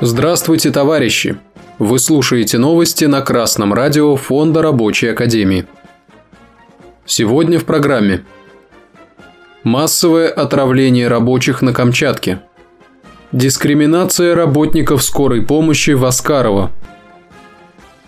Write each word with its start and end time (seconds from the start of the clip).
Здравствуйте, 0.00 0.70
товарищи! 0.70 1.38
Вы 1.80 1.98
слушаете 1.98 2.56
новости 2.56 3.06
на 3.06 3.20
Красном 3.20 3.74
радио 3.74 4.14
Фонда 4.14 4.62
Рабочей 4.62 5.08
Академии. 5.08 5.66
Сегодня 7.04 7.58
в 7.58 7.64
программе 7.64 8.24
Массовое 9.64 10.28
отравление 10.28 11.08
рабочих 11.08 11.62
на 11.62 11.72
Камчатке 11.72 12.38
Дискриминация 13.32 14.36
работников 14.36 15.02
скорой 15.02 15.42
помощи 15.42 15.90
в 15.90 16.04
Аскарова 16.04 16.70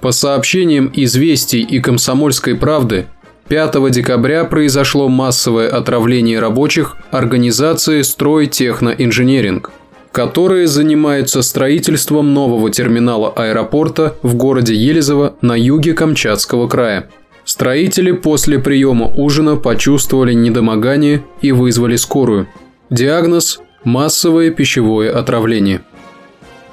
По 0.00 0.10
сообщениям 0.10 0.90
«Известий» 0.92 1.60
и 1.60 1.78
«Комсомольской 1.78 2.56
правды», 2.56 3.06
5 3.46 3.92
декабря 3.92 4.44
произошло 4.44 5.08
массовое 5.08 5.68
отравление 5.68 6.40
рабочих 6.40 6.96
организации 7.12 8.02
«Стройтехноинженеринг», 8.02 9.70
которые 10.16 10.66
занимаются 10.66 11.42
строительством 11.42 12.32
нового 12.32 12.70
терминала 12.70 13.30
аэропорта 13.36 14.16
в 14.22 14.34
городе 14.34 14.74
Елизово 14.74 15.34
на 15.42 15.54
юге 15.54 15.92
Камчатского 15.92 16.68
края. 16.68 17.10
Строители 17.44 18.12
после 18.12 18.58
приема 18.58 19.12
ужина 19.14 19.56
почувствовали 19.56 20.32
недомогание 20.32 21.22
и 21.42 21.52
вызвали 21.52 21.96
скорую. 21.96 22.48
Диагноз– 22.88 23.60
массовое 23.84 24.50
пищевое 24.50 25.12
отравление. 25.12 25.82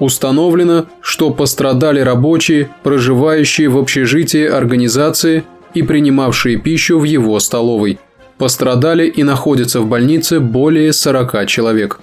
Установлено, 0.00 0.84
что 1.00 1.30
пострадали 1.30 2.00
рабочие, 2.00 2.68
проживающие 2.82 3.70
в 3.70 3.78
общежитии 3.78 4.44
организации 4.44 5.44
и 5.72 5.82
принимавшие 5.82 6.58
пищу 6.58 6.98
в 6.98 7.04
его 7.04 7.40
столовой. 7.40 7.98
Пострадали 8.36 9.06
и 9.06 9.22
находятся 9.22 9.80
в 9.80 9.86
больнице 9.86 10.40
более 10.40 10.92
40 10.92 11.46
человек. 11.46 12.00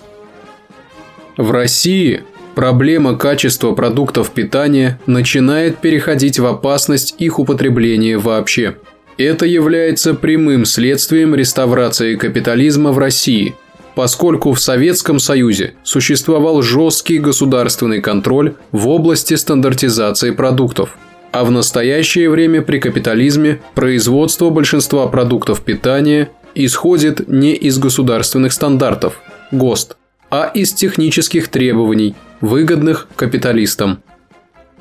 В 1.38 1.52
России 1.52 2.24
проблема 2.56 3.16
качества 3.16 3.74
продуктов 3.74 4.32
питания 4.32 5.00
начинает 5.06 5.78
переходить 5.78 6.40
в 6.40 6.46
опасность 6.48 7.16
их 7.20 7.38
употребления 7.40 8.18
вообще. 8.18 8.78
Это 9.20 9.46
является 9.46 10.16
прямым 10.16 10.66
следствием 10.66 11.36
реставрации 11.36 12.16
капитализма 12.16 12.92
в 12.92 12.98
России, 12.98 13.56
поскольку 13.96 14.54
в 14.54 14.60
Советском 14.60 15.20
Союзе 15.20 15.76
существовал 15.84 16.64
жесткий 16.64 17.20
государственный 17.20 18.02
контроль 18.02 18.56
в 18.72 18.88
области 18.88 19.36
стандартизации 19.36 20.32
продуктов– 20.32 20.98
а 21.32 21.44
в 21.44 21.52
настоящее 21.52 22.30
время 22.30 22.62
при 22.62 22.80
капитализме 22.80 23.60
производство 23.76 24.50
большинства 24.50 25.08
продуктов 25.08 25.62
питания 25.62 26.30
исходит 26.56 27.28
не 27.28 27.54
из 27.54 27.78
государственных 27.78 28.54
стандартов– 28.54 29.20
ГОСТ, 29.52 29.98
а 30.30 30.52
из 30.54 30.74
технических 30.74 31.48
требований, 31.48 32.16
выгодных 32.42 33.08
капиталистам. 33.16 34.02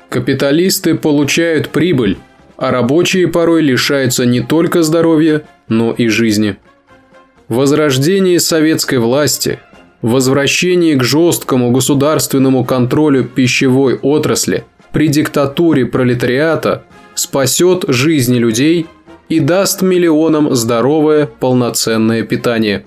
Капиталисты 0.09 0.95
получают 0.95 1.69
прибыль, 1.69 2.17
а 2.57 2.71
рабочие 2.71 3.27
порой 3.27 3.61
лишаются 3.61 4.25
не 4.25 4.41
только 4.41 4.83
здоровья, 4.83 5.43
но 5.67 5.91
и 5.91 6.07
жизни. 6.07 6.57
Возрождение 7.49 8.39
советской 8.39 8.99
власти, 8.99 9.59
возвращение 10.01 10.95
к 10.95 11.03
жесткому 11.03 11.71
государственному 11.71 12.65
контролю 12.65 13.23
пищевой 13.23 13.95
отрасли– 13.95 14.63
при 14.97 15.09
диктатуре 15.09 15.85
пролетариата 15.85 16.83
спасет 17.13 17.85
жизни 17.87 18.39
людей 18.39 18.87
и 19.29 19.39
даст 19.39 19.81
миллионам 19.81 20.55
здоровое 20.55 21.27
полноценное 21.27 22.23
питание. 22.23 22.85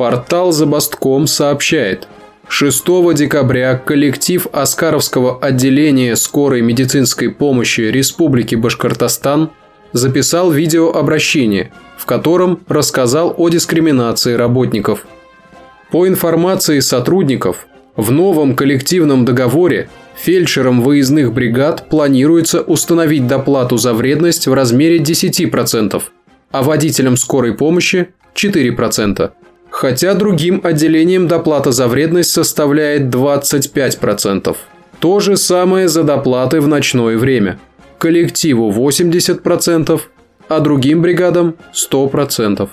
Портал 0.00 0.50
Забастком 0.50 1.26
сообщает, 1.26 2.08
6 2.48 2.86
декабря 3.14 3.76
коллектив 3.76 4.46
Оскаровского 4.50 5.38
отделения 5.40 6.16
скорой 6.16 6.62
медицинской 6.62 7.28
помощи 7.28 7.82
Республики 7.82 8.54
Башкортостан 8.54 9.50
записал 9.92 10.50
видеообращение, 10.50 11.70
в 11.98 12.06
котором 12.06 12.60
рассказал 12.66 13.34
о 13.36 13.50
дискриминации 13.50 14.32
работников. 14.32 15.04
По 15.90 16.08
информации 16.08 16.80
сотрудников, 16.80 17.66
в 17.94 18.10
новом 18.10 18.56
коллективном 18.56 19.26
договоре 19.26 19.90
Фельдшерам 20.16 20.80
выездных 20.80 21.34
бригад 21.34 21.90
планируется 21.90 22.62
установить 22.62 23.26
доплату 23.26 23.76
за 23.76 23.92
вредность 23.92 24.46
в 24.46 24.54
размере 24.54 24.96
10%, 24.96 26.02
а 26.52 26.62
водителям 26.62 27.18
скорой 27.18 27.52
помощи– 27.52 28.08
4%. 28.34 29.32
Хотя 29.80 30.12
другим 30.12 30.60
отделениям 30.62 31.26
доплата 31.26 31.72
за 31.72 31.88
вредность 31.88 32.32
составляет 32.32 33.04
25%. 33.04 34.54
То 34.98 35.20
же 35.20 35.38
самое 35.38 35.88
за 35.88 36.02
доплаты 36.04 36.60
в 36.60 36.68
ночное 36.68 37.16
время. 37.16 37.58
Коллективу 37.96 38.70
80%, 38.70 40.00
а 40.48 40.60
другим 40.60 41.00
бригадам 41.00 41.54
100%. 41.72 42.68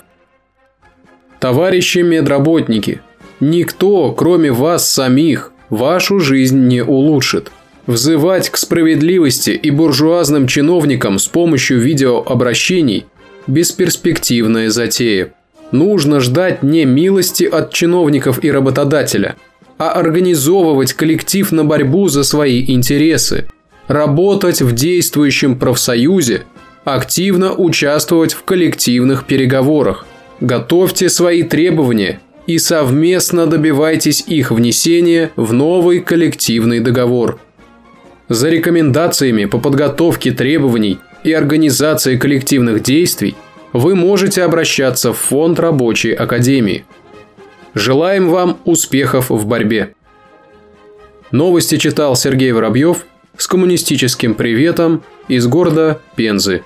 Товарищи 1.40 2.00
медработники, 2.00 3.00
никто, 3.40 4.12
кроме 4.12 4.52
вас 4.52 4.86
самих– 4.86 5.52
вашу 5.70 6.20
жизнь 6.20 6.66
не 6.66 6.84
улучшит. 6.84 7.50
Взывать 7.86 8.50
к 8.50 8.58
справедливости 8.58 9.52
и 9.52 9.70
буржуазным 9.70 10.46
чиновникам 10.46 11.18
с 11.18 11.26
помощью 11.26 11.80
видеообращений– 11.80 13.06
бесперспективная 13.46 14.68
затея. 14.68 15.32
Нужно 15.70 16.20
ждать 16.20 16.62
не 16.62 16.84
милости 16.84 17.44
от 17.44 17.72
чиновников 17.72 18.42
и 18.42 18.50
работодателя, 18.50 19.36
а 19.76 19.92
организовывать 19.92 20.92
коллектив 20.94 21.50
на 21.52 21.64
борьбу 21.64 22.08
за 22.08 22.24
свои 22.24 22.64
интересы, 22.66 23.46
работать 23.86 24.62
в 24.62 24.74
действующем 24.74 25.58
профсоюзе, 25.58 26.44
активно 26.84 27.54
участвовать 27.54 28.32
в 28.32 28.44
коллективных 28.44 29.26
переговорах. 29.26 30.06
Готовьте 30.40 31.08
свои 31.08 31.42
требования– 31.42 32.20
и 32.48 32.58
совместно 32.58 33.46
добивайтесь 33.46 34.24
их 34.26 34.50
внесения 34.50 35.30
в 35.36 35.52
новый 35.52 36.00
коллективный 36.00 36.80
договор. 36.80 37.38
За 38.30 38.48
рекомендациями 38.48 39.44
по 39.44 39.58
подготовке 39.58 40.32
требований 40.32 40.98
и 41.24 41.32
организации 41.32 42.16
коллективных 42.16 42.82
действий 42.82 43.36
вы 43.72 43.94
можете 43.94 44.42
обращаться 44.42 45.12
в 45.12 45.18
Фонд 45.18 45.60
Рабочей 45.60 46.12
Академии. 46.12 46.84
Желаем 47.74 48.28
вам 48.30 48.58
успехов 48.64 49.30
в 49.30 49.46
борьбе. 49.46 49.94
Новости 51.30 51.76
читал 51.76 52.16
Сергей 52.16 52.52
Воробьев 52.52 53.04
с 53.36 53.46
коммунистическим 53.46 54.34
приветом 54.34 55.02
из 55.28 55.46
города 55.46 56.00
Пензы. 56.16 56.62